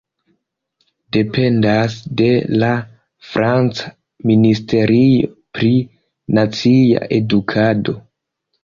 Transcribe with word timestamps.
Dependas 1.17 1.97
de 2.23 2.29
la 2.63 2.71
franca 3.35 3.93
Ministerio 4.33 5.33
pri 5.61 5.75
Nacia 6.41 7.09
Edukado. 7.23 8.01